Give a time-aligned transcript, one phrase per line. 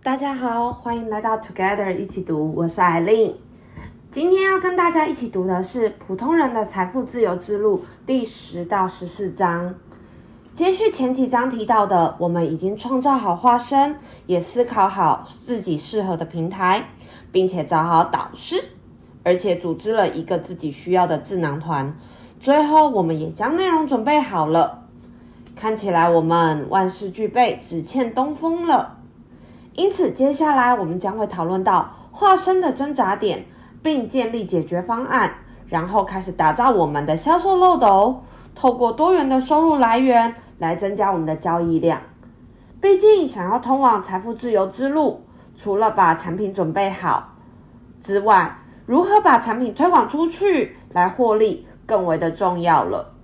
[0.00, 3.34] 大家好，欢迎来到 Together 一起读，我是艾琳。
[4.12, 9.74] 今天要跟大家一起读的是《普通人的财富自由之路》第十到十四章。
[10.54, 16.84] 接续前几章提到的，我们已经创造好化身，也思考好自己适合的平台，
[17.32, 18.64] 并且找好导师，
[19.24, 21.92] 而且组织了一个自己需要的智囊团。
[22.38, 24.84] 最后，我们也将内容准备好了，
[25.56, 28.94] 看起来我们万事俱备，只欠东风了。
[29.78, 33.46] 因此，接下来我们将会讨论到化身的挣扎点，
[33.80, 35.34] 并建立解决方案，
[35.68, 38.24] 然后开始打造我们的销售漏斗，
[38.56, 42.00] 透过多元的收入来源来增加我们的交易量。
[42.80, 45.22] 毕竟，想要通往财富自由之路，
[45.56, 47.34] 除了把产品准备好
[48.02, 53.14] 之外，如何把产品推广出去来获利，更为的重要了。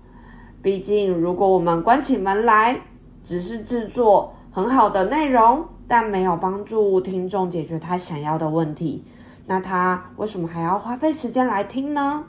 [0.62, 2.80] 毕竟，如果我们关起门来，
[3.24, 9.04] 只是制作很好的内容，但没有帮助听众解决他想要的问题，
[9.46, 12.24] 那他为什么还要花费时间来听呢？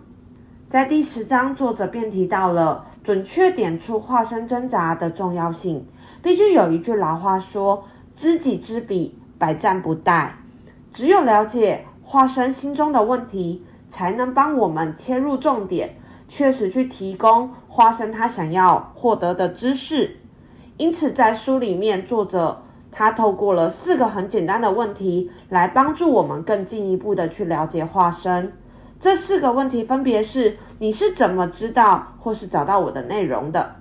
[0.70, 5.86] 在第十章，作者便提到了准确点出化身挣扎的重要性。
[6.22, 10.31] 毕竟有一句老话说：“知己知彼，百战不殆。”
[10.92, 15.95] 只有了解化身心中的问题，才能帮我们切入重点，
[16.28, 20.17] 确实去提供化身他想要获得的知识。
[20.75, 22.64] 因此，在书里面，作者。
[22.97, 28.53] 他透过了四个很简单的问题来帮助我们更进一步的去了解化身。
[29.01, 33.75] 这四个问题分别是：你是怎么知道或是找到我的内容的？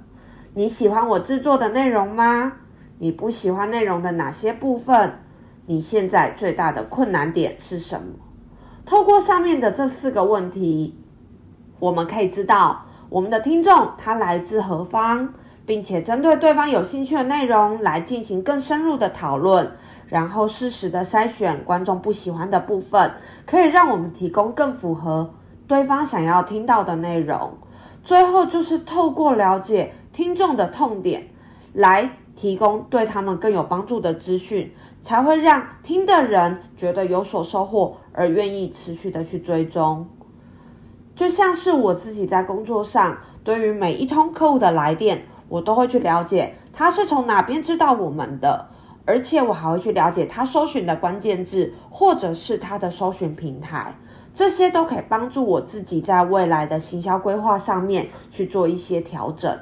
[0.53, 2.55] 你喜欢我制作的内容吗？
[2.99, 5.13] 你不喜欢内容的哪些部分？
[5.67, 8.09] 你现在最大的困难点是什么？
[8.85, 10.99] 透过上面的这四个问题，
[11.79, 15.33] 我们可以知道我们的听众他来自何方。
[15.67, 19.73] 并且针对对方有兴趣的内容来进行更深入的讨论，
[20.09, 23.13] 然后适时的筛选观众不喜欢的部分，
[23.47, 25.33] 可以让我们提供更符合
[25.67, 27.55] 对方想要听到的内容。
[28.03, 31.29] 最后就是透过了解听众的痛点，
[31.73, 34.71] 来提供对他们更有帮助的资讯，
[35.03, 40.07] 才会让听的人觉得有所收获，而愿意持续的去追踪。
[41.15, 45.25] 就像是我自己在工作上，对于每一通客户的来电。
[45.49, 48.67] 我都会去了解他是从哪边知道我们的，
[49.05, 53.95] 而且我还会去了解他搜寻的关键字，或者是他的搜寻平台，
[54.35, 59.59] 这些都可以帮助我自己在未来的行销规划上面去做一些调整。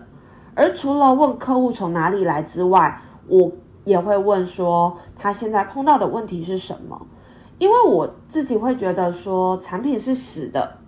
[0.55, 3.51] 而除了问客户从哪里来之外，我
[3.85, 7.07] 也会问说他现在碰到的问题是什么，
[7.59, 10.79] 因为我自己会觉得说产品是死的。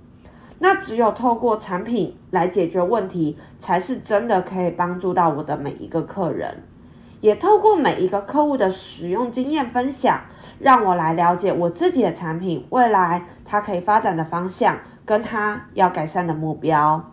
[0.58, 6.62] 那只有透过产品来解决问题，才是真的可以帮助到我的每一个客人。
[7.20, 10.20] 也透过每一个客户的使用经验分享，
[10.58, 17.10] 让我来了解我自己的产品未来它可以发展的方向，跟它要改善的目标。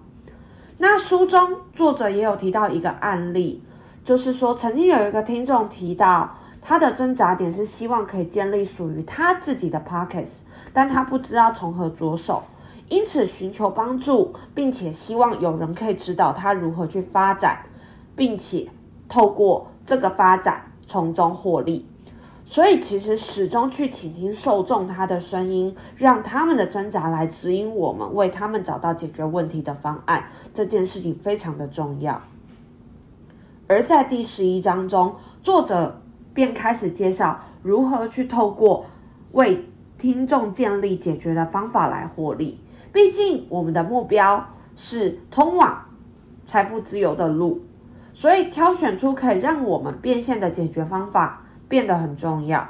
[0.77, 3.63] 那书中作者也有提到一个案例，
[4.03, 10.41] 就是说曾经有一个听众提到，他的挣扎点是希望可以建立属于他自己的 Podcast，
[10.73, 12.43] 但他不知道从何着手。
[12.89, 17.65] 因此寻求帮助，并且希望有人可以指导他如何去发展，
[18.15, 18.69] 并且
[19.07, 21.85] 透过这个发展从中获利。
[22.45, 32.21] 所以其实始终去倾听受众他的声音，让他们的挣扎来指引我们，为他们找到解决问题的方案，这件事情非常的重要。
[33.67, 36.01] 而在第十一章中，作者
[36.33, 38.85] 便开始介绍如何去透过
[39.31, 39.65] 为
[39.97, 42.59] 听众建立解决的方法来获利。
[42.93, 45.85] 毕竟我们的目标是通往
[46.45, 47.61] 财富自由的路，
[48.13, 52.67] 所以挑选出可以让我们变现的解决方法变得很重要。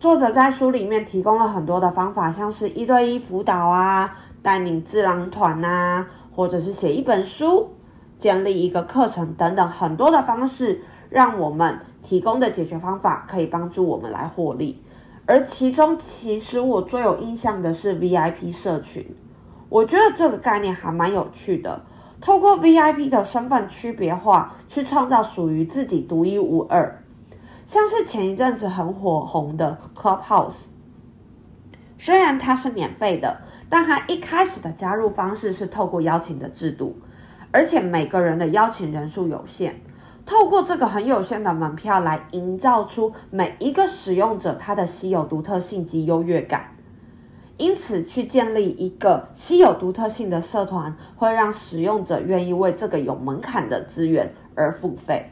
[0.00, 7.70] 作者在书里面提供了很多的方法，像是一对一辅导啊、带领智囊团啊，或者是写一本书、
[8.18, 14.82] 建立一个课程等等很多的方式，让我们提供的解决方法可以帮助我们来获利。
[15.26, 19.06] 而其中，其实我最有印象的是 VIP 社群。
[19.74, 21.80] 我觉得这个概念还蛮有趣的，
[22.20, 27.02] 透过 VIP 的身份区别化，去创造属于自己独一无二。
[27.66, 30.52] 像是前一阵子很火红的 Clubhouse，
[31.98, 36.96] 虽然它是免费的，但它一开始的加入方式是透过邀请的制度，
[37.50, 39.80] 而且每个人的邀请人数有限，
[40.24, 46.73] 透过这个很有限的门票来营造出每一个使用者他的稀有独特性及优越感。
[47.56, 55.30] 因此，去建立一个稀有独特性的社团，会让使用者愿意为这个有门槛的资源而付费。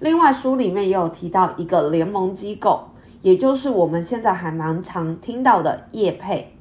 [0.00, 2.88] 另外，书里面也有提到一个联盟机构，
[3.22, 6.52] 也就是我们现在还蛮常听到的业配。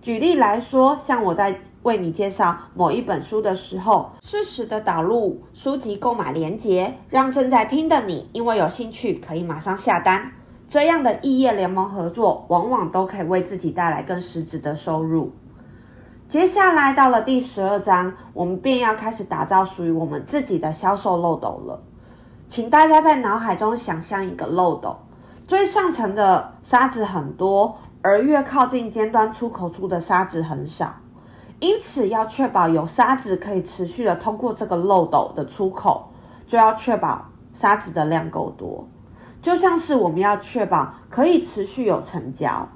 [0.00, 10.32] 举例来说，像我在为你介绍某一本书的时候，适时的导入书籍购买链接，让正在听的你因为有兴趣可以马上下单。
[10.68, 15.32] 这样的异业联盟合作，往往都可以为自己带来更实质的收入。
[16.28, 21.82] 接下来到了第十二章，我们便要开始打造属于我们自己的销售漏斗了。
[22.48, 24.96] 请大家在脑海中想象一个漏斗，
[25.46, 30.96] 最上层的沙子很多，而越靠近尖端出口处的沙子很少。
[31.60, 36.08] 因此，要确保有沙子可以持续的通过这个漏斗的出口，
[36.48, 38.88] 就要确保沙子的量够多。
[39.46, 42.68] 就像是我们要确保可以持续有成交。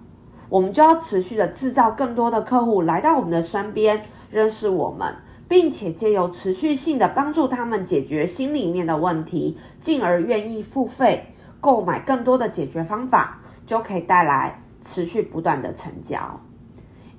[0.49, 5.17] 我们就要持续的制造更多的客户来到我们的身边，认识我们，
[5.49, 16.39] 并且借由持续性的帮助他们解决心里面的问题，进而愿意付费购买更多的解决方法，就可以带来持续不断的成交。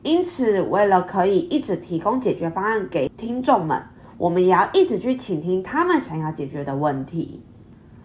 [0.02, 3.84] 因此，为了可以一直提供解决方案给听众们，
[4.18, 7.44] 我们也要一直去倾听他们想要解决的问题。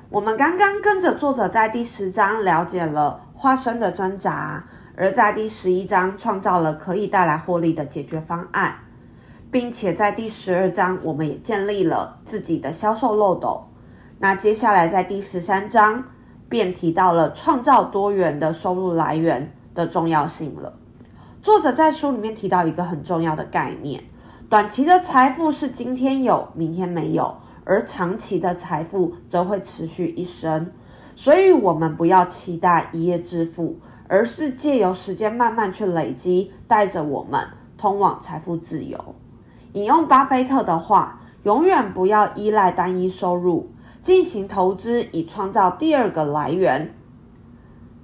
[0.09, 4.65] 我们刚刚跟着作者在第十章了解了花生的挣扎。
[4.99, 8.77] 而在第十一章创造了可以带来获利的解决方案，
[9.51, 13.69] 并且在第十二章我们也建立了自己的销售漏斗。
[14.19, 16.05] 那接下来在第十三章
[16.49, 20.73] 便提到了创造多元的收入来源的重要性了。
[21.43, 24.05] 作者在书里面提到一个很重要的概念：
[24.49, 30.73] 短期的财富是今天有，明天没有；而长期的财富则会持续一生。
[31.15, 33.77] 所以，我们不要期待一夜致富。
[34.09, 39.17] 而是借由时间慢慢去累积，带着我们通往财富自由。
[39.73, 43.73] 引用巴菲特的话，永远不要依赖单一收入，
[44.03, 46.95] 进行投资以创造第二个来源。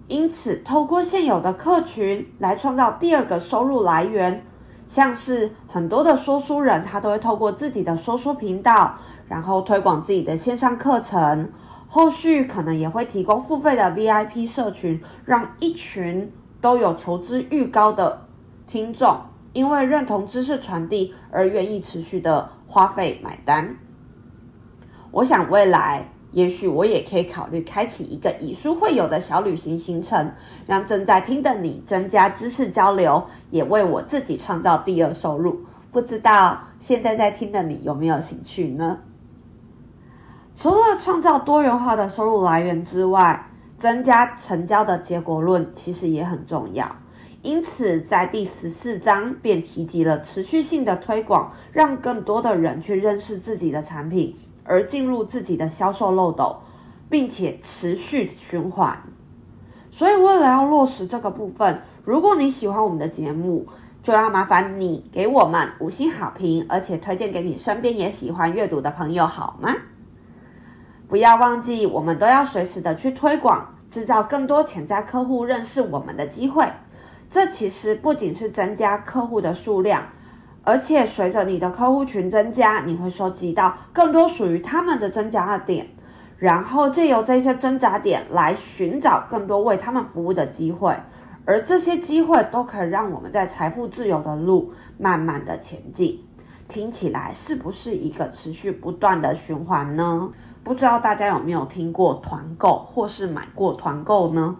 [0.09, 4.45] 因此，透过现有的客群来创造第二个收入来源，
[4.89, 8.99] 像是很多的说书人，他都会透过自己的说书频道，
[9.29, 11.51] 然后推广自己的线上课程。
[11.89, 18.27] 后续可能也会提供付费的 VIP 社群，让一群都有求知欲高的
[18.67, 19.21] 听众，
[19.53, 23.77] 因为认同知识传递而愿意持续的花费买单。
[25.11, 30.33] 我想未来也许我也可以考虑开启一个以书会友的小旅行行程，
[30.67, 35.67] 让正在听的你增加知识交流，也为我自己创造第二收入。
[35.91, 39.01] 不知道现在在听的你有没有兴趣呢？
[40.55, 43.47] 除了创造多元化的收入来源之外，
[43.79, 46.97] 增加成交的结果论其实也很重要。
[47.43, 56.59] 因此，在第十四章便提及了持续性的推广，让更多的人去认识自己的产品，而进入自己的销售漏斗，
[57.11, 58.97] 并且持续循环。
[59.91, 63.67] 所以，为了要落实这个部分，如果你喜欢我们的节目，
[64.05, 69.75] 就要麻烦你给我们五星好评，而且推荐给你身边也喜欢阅读的朋友，好吗？
[71.13, 76.67] 不要忘记，我们都要随时的去推广，制造更多潜在客户认识我们的机会。
[77.31, 80.05] 这其实不仅是增加客户的数量，
[80.65, 85.89] 而且随着你的客户群增加，你会收集到更多属于他们的增加的点，
[86.39, 90.97] 然后借由这些增加点来寻找更多为他们服务的机会，
[91.45, 96.25] 而这些机会都可以让我们在财富自由的路慢慢的前进。
[96.69, 100.31] 听起来是不是一个持续不断的循环呢？
[100.65, 104.57] 不知道大家有没有听过团购或是买过团购呢？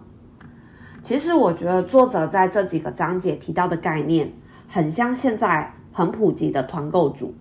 [1.03, 4.33] 其实我觉得作者在这几个章节提到的概念，
[4.67, 7.33] 很像现在很普及的团购组。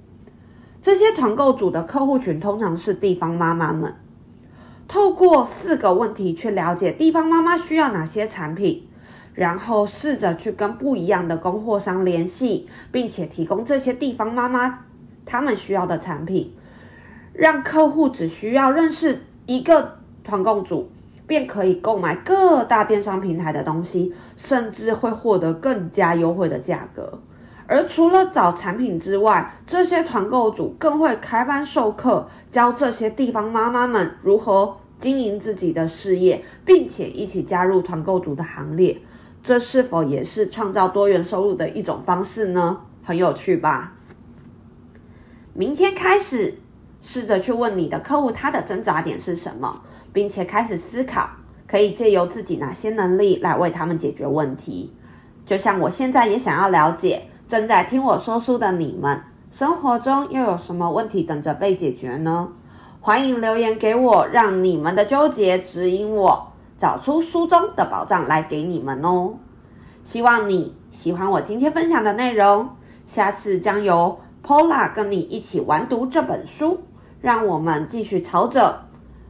[0.81, 3.95] 这些团购组的客户群通常是地方妈妈们，
[4.89, 8.89] 透过四个问题去了解地方妈妈需要哪些产品，
[9.35, 14.81] 然后试着去跟不一样的供货商联系，并且提供这些地方妈妈
[15.25, 16.53] 他们需要的产品。
[17.33, 20.91] 让客户只需要认识一个团购主，
[21.27, 27.21] 便可以购买各大电商平台的东西，甚至会获得更加优惠的价格。
[27.67, 38.99] 而除了找产品之外，这些团购主更会开班授课，教这些地方妈妈们如何经营自己的事业，并且一起加入团购主的行列。
[39.43, 42.83] 这是否也是创造多元收入的一种方式呢？
[43.03, 43.95] 很有趣吧？
[45.55, 46.59] 明天开始。
[47.03, 49.83] 试着去问你的客户，他的挣扎点是什么，
[50.13, 51.29] 并且开始思考，
[51.67, 54.95] 可以借由自己哪些能力来为他们解决问题。
[55.45, 62.49] 就像我现在也想要了解，正在听我说书的你们，生活中又有什么问题等着被解决呢？
[63.01, 69.35] 欢迎留言给我，让你们的纠结指引我，找出书中的宝藏来给你们哦。
[70.05, 72.71] 希望你喜欢我今天分享的内容，
[73.09, 76.81] 下次将由 Pola 跟你一起完读这本书，
[77.23, 78.87] 让我们继续朝着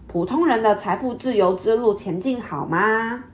[0.08, 3.24] 普通人的财富自由之路前进，好吗？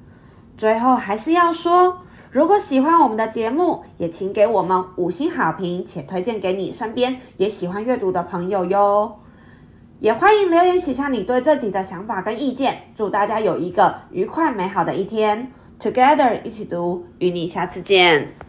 [0.56, 1.98] 最后还是要说，
[2.32, 9.20] 如果喜欢我们的节目，也请给我们五星好评，且推荐给你身边也喜欢阅读的朋友哟。
[10.00, 12.78] 也欢迎留言写下你对这集的想法跟意见。
[12.96, 18.47] 祝大家有一个愉快美好的一天！Together 一起读，与你下次见。